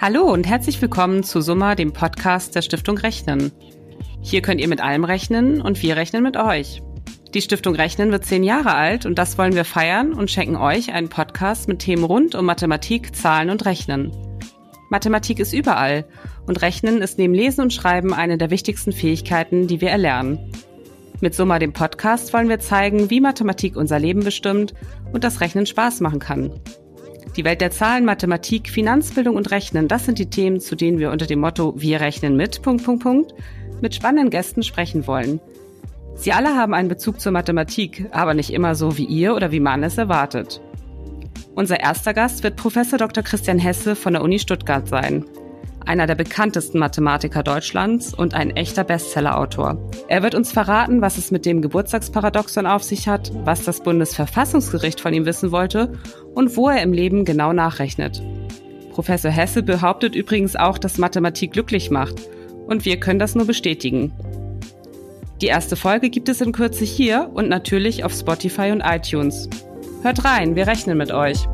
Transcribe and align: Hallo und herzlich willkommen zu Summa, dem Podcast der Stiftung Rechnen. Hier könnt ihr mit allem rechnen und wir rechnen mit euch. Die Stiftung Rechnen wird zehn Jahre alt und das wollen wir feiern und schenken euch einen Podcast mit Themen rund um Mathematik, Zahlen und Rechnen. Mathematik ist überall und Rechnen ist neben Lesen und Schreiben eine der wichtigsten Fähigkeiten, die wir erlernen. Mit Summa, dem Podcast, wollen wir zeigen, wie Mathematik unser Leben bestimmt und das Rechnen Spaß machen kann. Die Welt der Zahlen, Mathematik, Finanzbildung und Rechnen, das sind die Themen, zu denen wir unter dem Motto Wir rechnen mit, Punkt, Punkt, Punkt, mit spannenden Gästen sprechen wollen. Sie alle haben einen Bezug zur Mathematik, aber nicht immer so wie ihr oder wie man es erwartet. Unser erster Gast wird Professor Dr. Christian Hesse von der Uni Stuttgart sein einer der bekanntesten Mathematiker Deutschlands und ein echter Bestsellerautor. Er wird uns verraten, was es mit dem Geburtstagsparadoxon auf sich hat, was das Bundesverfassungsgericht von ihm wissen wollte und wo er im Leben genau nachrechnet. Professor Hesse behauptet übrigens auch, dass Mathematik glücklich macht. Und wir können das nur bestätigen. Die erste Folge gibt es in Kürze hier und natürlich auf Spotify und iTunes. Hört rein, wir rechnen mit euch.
Hallo 0.00 0.32
und 0.32 0.46
herzlich 0.46 0.80
willkommen 0.80 1.24
zu 1.24 1.40
Summa, 1.40 1.74
dem 1.74 1.92
Podcast 1.92 2.54
der 2.54 2.62
Stiftung 2.62 2.96
Rechnen. 2.98 3.50
Hier 4.20 4.42
könnt 4.42 4.60
ihr 4.60 4.68
mit 4.68 4.80
allem 4.80 5.02
rechnen 5.02 5.60
und 5.60 5.82
wir 5.82 5.96
rechnen 5.96 6.22
mit 6.22 6.36
euch. 6.36 6.84
Die 7.34 7.42
Stiftung 7.42 7.74
Rechnen 7.74 8.12
wird 8.12 8.24
zehn 8.24 8.44
Jahre 8.44 8.74
alt 8.74 9.06
und 9.06 9.18
das 9.18 9.38
wollen 9.38 9.56
wir 9.56 9.64
feiern 9.64 10.12
und 10.12 10.30
schenken 10.30 10.54
euch 10.54 10.92
einen 10.92 11.08
Podcast 11.08 11.66
mit 11.66 11.80
Themen 11.80 12.04
rund 12.04 12.36
um 12.36 12.44
Mathematik, 12.44 13.16
Zahlen 13.16 13.50
und 13.50 13.64
Rechnen. 13.64 14.12
Mathematik 14.88 15.40
ist 15.40 15.52
überall 15.52 16.04
und 16.46 16.62
Rechnen 16.62 17.02
ist 17.02 17.18
neben 17.18 17.34
Lesen 17.34 17.62
und 17.62 17.72
Schreiben 17.72 18.14
eine 18.14 18.38
der 18.38 18.50
wichtigsten 18.50 18.92
Fähigkeiten, 18.92 19.66
die 19.66 19.80
wir 19.80 19.90
erlernen. 19.90 20.38
Mit 21.20 21.34
Summa, 21.34 21.58
dem 21.58 21.72
Podcast, 21.72 22.32
wollen 22.32 22.48
wir 22.48 22.60
zeigen, 22.60 23.10
wie 23.10 23.20
Mathematik 23.20 23.74
unser 23.74 23.98
Leben 23.98 24.22
bestimmt 24.22 24.74
und 25.12 25.24
das 25.24 25.40
Rechnen 25.40 25.66
Spaß 25.66 25.98
machen 26.02 26.20
kann. 26.20 26.52
Die 27.36 27.44
Welt 27.44 27.60
der 27.60 27.70
Zahlen, 27.70 28.04
Mathematik, 28.04 28.68
Finanzbildung 28.68 29.36
und 29.36 29.50
Rechnen, 29.50 29.88
das 29.88 30.04
sind 30.04 30.18
die 30.18 30.30
Themen, 30.30 30.60
zu 30.60 30.74
denen 30.74 30.98
wir 30.98 31.10
unter 31.10 31.26
dem 31.26 31.40
Motto 31.40 31.74
Wir 31.76 32.00
rechnen 32.00 32.36
mit, 32.36 32.62
Punkt, 32.62 32.84
Punkt, 32.84 33.02
Punkt, 33.02 33.34
mit 33.80 33.94
spannenden 33.94 34.30
Gästen 34.30 34.62
sprechen 34.62 35.06
wollen. 35.06 35.40
Sie 36.16 36.32
alle 36.32 36.56
haben 36.56 36.74
einen 36.74 36.88
Bezug 36.88 37.20
zur 37.20 37.32
Mathematik, 37.32 38.06
aber 38.10 38.34
nicht 38.34 38.52
immer 38.52 38.74
so 38.74 38.98
wie 38.98 39.04
ihr 39.04 39.34
oder 39.34 39.52
wie 39.52 39.60
man 39.60 39.84
es 39.84 39.98
erwartet. 39.98 40.60
Unser 41.54 41.78
erster 41.80 42.14
Gast 42.14 42.42
wird 42.42 42.56
Professor 42.56 42.98
Dr. 42.98 43.22
Christian 43.22 43.58
Hesse 43.58 43.94
von 43.94 44.14
der 44.14 44.22
Uni 44.22 44.38
Stuttgart 44.38 44.88
sein 44.88 45.24
einer 45.88 46.06
der 46.06 46.14
bekanntesten 46.14 46.78
Mathematiker 46.78 47.42
Deutschlands 47.42 48.12
und 48.12 48.34
ein 48.34 48.54
echter 48.54 48.84
Bestsellerautor. 48.84 49.90
Er 50.06 50.22
wird 50.22 50.34
uns 50.34 50.52
verraten, 50.52 51.00
was 51.00 51.16
es 51.16 51.30
mit 51.30 51.46
dem 51.46 51.62
Geburtstagsparadoxon 51.62 52.66
auf 52.66 52.82
sich 52.82 53.08
hat, 53.08 53.32
was 53.44 53.64
das 53.64 53.82
Bundesverfassungsgericht 53.82 55.00
von 55.00 55.14
ihm 55.14 55.24
wissen 55.24 55.50
wollte 55.50 55.98
und 56.34 56.56
wo 56.56 56.68
er 56.68 56.82
im 56.82 56.92
Leben 56.92 57.24
genau 57.24 57.52
nachrechnet. 57.52 58.22
Professor 58.92 59.30
Hesse 59.30 59.62
behauptet 59.62 60.14
übrigens 60.14 60.56
auch, 60.56 60.76
dass 60.76 60.98
Mathematik 60.98 61.52
glücklich 61.52 61.90
macht. 61.90 62.16
Und 62.66 62.84
wir 62.84 63.00
können 63.00 63.18
das 63.18 63.34
nur 63.34 63.46
bestätigen. 63.46 64.12
Die 65.40 65.46
erste 65.46 65.76
Folge 65.76 66.10
gibt 66.10 66.28
es 66.28 66.40
in 66.40 66.52
Kürze 66.52 66.84
hier 66.84 67.30
und 67.32 67.48
natürlich 67.48 68.04
auf 68.04 68.12
Spotify 68.12 68.72
und 68.72 68.82
iTunes. 68.82 69.48
Hört 70.02 70.24
rein, 70.24 70.54
wir 70.54 70.66
rechnen 70.66 70.98
mit 70.98 71.12
euch. 71.12 71.46